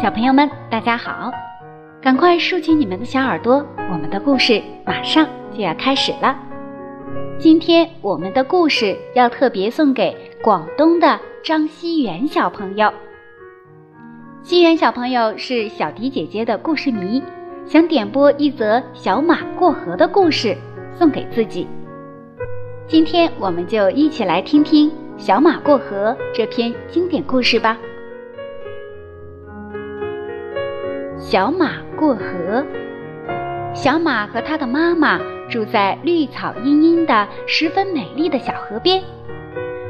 [0.00, 1.32] 小朋友们，大家好！
[2.00, 6.38] 赶快竖起你们的小耳朵，我们的故事马上就要开始了。
[7.36, 12.92] 今天我们的故事要特别送给广东的张熙元小朋友。
[14.40, 17.20] 熙元小朋友是小迪姐姐的故事迷，
[17.66, 20.56] 想点播一则小马过河的故事
[20.96, 21.66] 送给自己。
[22.86, 27.76] 今天我们就一起来听听《小马过河》这篇经典故事吧。
[31.30, 32.64] 小马过河。
[33.74, 39.02] 小马和他的妈妈住在绿草茵茵的、十分美丽的小河边。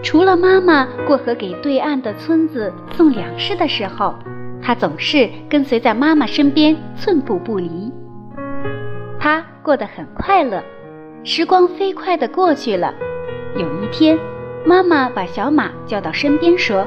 [0.00, 4.14] 除了妈妈过河给对岸的村子送粮食的时候，
[4.62, 7.92] 他总是跟随在妈妈身边，寸步不离。
[9.18, 10.62] 他过得很快乐，
[11.24, 12.94] 时光飞快地过去了。
[13.56, 14.16] 有一天，
[14.64, 16.86] 妈妈把小马叫到身边说：“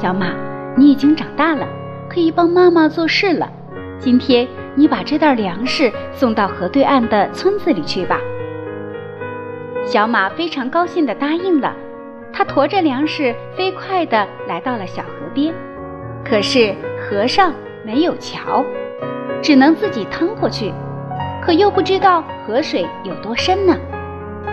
[0.00, 0.28] 小马，
[0.74, 1.68] 你已经长大了。”
[2.16, 3.46] 可以帮妈妈做事了。
[3.98, 8.18] 今天你把这袋粮食送到河对岸的村子里去吧。
[9.84, 11.76] 小马非常高兴地答应了。
[12.32, 15.52] 他驮着粮食飞快地来到了小河边，
[16.24, 17.52] 可是河上
[17.84, 18.64] 没有桥，
[19.42, 20.72] 只能自己趟过去。
[21.42, 23.76] 可又不知道河水有多深呢。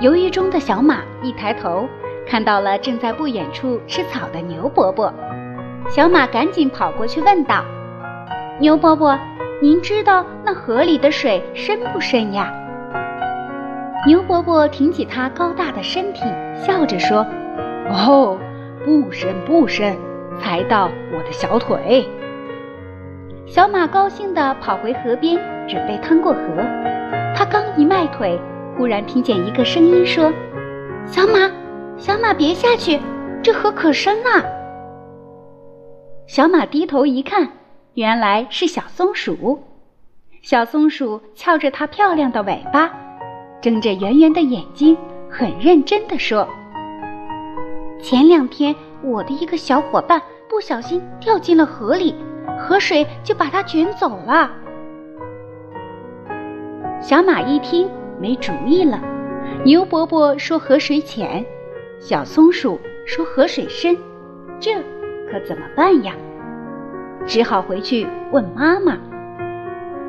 [0.00, 1.88] 犹豫中的小马一抬头，
[2.26, 5.14] 看到了正在不远处吃草的牛伯伯。
[5.88, 7.62] 小马赶紧跑过去问道
[8.58, 9.18] ：“牛伯伯，
[9.60, 12.52] 您知道那河里的水深不深呀？”
[14.06, 16.24] 牛伯伯挺起他高大的身体，
[16.56, 17.24] 笑着说
[17.88, 18.38] ：“哦，
[18.84, 19.96] 不深不深，
[20.40, 22.08] 才到我的小腿。”
[23.46, 26.40] 小马高兴地跑回河边，准备趟过河。
[27.36, 28.40] 他刚一迈腿，
[28.76, 30.32] 忽然听见一个声音说
[31.06, 31.50] ：“小马，
[31.96, 32.98] 小马，别下去，
[33.42, 34.44] 这河可深了。”
[36.26, 37.46] 小马低头一看，
[37.94, 39.62] 原来是小松鼠。
[40.40, 42.90] 小松鼠翘着它漂亮的尾巴，
[43.60, 44.96] 睁着圆圆的眼睛，
[45.28, 46.48] 很认真地说
[48.02, 52.14] ：“前两天，我的一个小伙伴不小心掉进了河里，
[52.58, 54.50] 河水就把它卷走了。”
[57.02, 58.98] 小马一听，没主意了。
[59.62, 61.44] 牛伯伯说河水浅，
[62.00, 63.94] 小松鼠说河水深，
[64.58, 64.82] 这……
[65.34, 66.14] 可怎么办呀？
[67.26, 68.96] 只好回去问妈妈。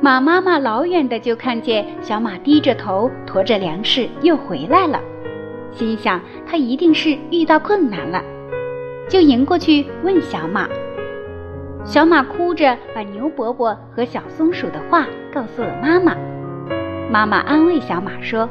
[0.00, 4.98] 马妈妈老远的就看见小马低着头驮着粮食又回来了，
[5.72, 8.22] 心想他一定是遇到困难了，
[9.10, 10.66] 就迎过去问小马。
[11.84, 16.16] 小马哭着把牛伯伯和小松鼠的话告诉了妈妈。
[17.10, 18.48] 妈妈安慰小马说：“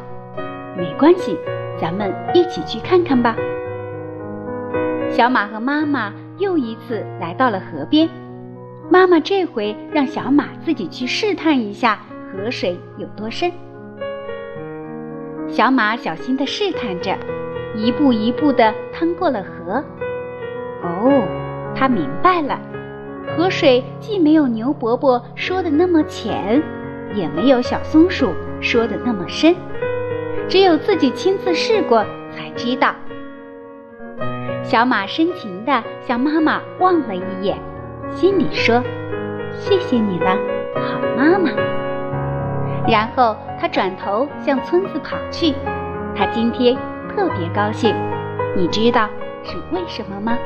[0.78, 1.36] 没关系，
[1.81, 3.36] 咱们一起去看看吧。”
[5.09, 6.13] 小马和妈妈。
[6.39, 8.09] 又一次来到了河边，
[8.89, 12.00] 妈妈这回让小马自己去试探一下
[12.31, 13.51] 河水有多深。
[15.47, 17.17] 小马小心地试探着，
[17.75, 19.83] 一步一步地趟过了河。
[20.81, 21.27] 哦，
[21.75, 22.57] 他明白了，
[23.27, 26.63] 河水既没有牛伯伯说的那么浅，
[27.13, 28.29] 也没有小松鼠
[28.61, 29.53] 说的那么深，
[30.47, 32.95] 只有自己亲自试过才知道。
[34.64, 37.58] 小马深情地向妈妈望了一眼，
[38.12, 38.84] 心里说
[39.53, 40.38] ：“谢谢你了，
[40.75, 41.50] 好妈妈。”
[42.88, 45.53] 然后他转头向村子跑去。
[46.16, 46.75] 他今天
[47.16, 47.96] 特别高兴，
[48.56, 49.08] 你知道
[49.44, 50.38] 是为什么吗？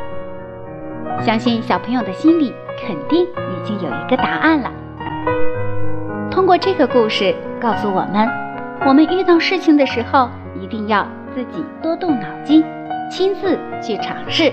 [1.21, 4.71] 相信小朋友的心里肯定已经有一个答案了。
[6.31, 8.27] 通过这个故事告诉我们，
[8.85, 10.29] 我们遇到事情的时候
[10.59, 12.63] 一定要自己多动脑筋。
[13.09, 14.51] 亲自去尝试。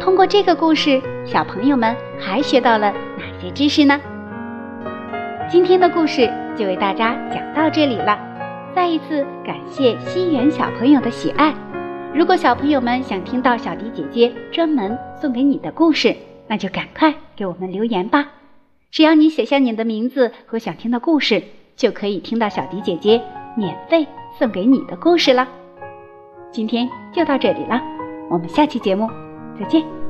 [0.00, 4.00] 通过这个故事，小朋友们还学到了哪些知识呢？
[5.50, 8.18] 今天的故事就为大家讲到这里了。
[8.74, 11.54] 再一次感谢西园小朋友的喜爱。
[12.14, 16.16] 如果小朋友们想听到小迪姐姐专门送给你的故事，
[16.46, 18.28] 那就赶快给我们留言吧。
[18.90, 21.42] 只要你写下你的名字和想听的故事，
[21.76, 23.20] 就可以听到小迪姐姐
[23.56, 24.06] 免费
[24.38, 25.48] 送给你的故事了。
[26.52, 27.80] 今天就到这里了，
[28.28, 29.08] 我们下期节目
[29.58, 30.01] 再见。